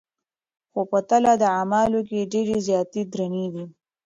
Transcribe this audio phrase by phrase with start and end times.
[0.71, 3.65] خو په تله د اعمالو کي ډېرې زياتي درنې دي